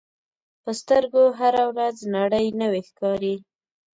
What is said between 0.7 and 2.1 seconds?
سترګو هره ورځ